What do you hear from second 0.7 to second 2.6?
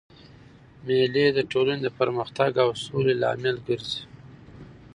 مېلې د ټولني د پرمختګ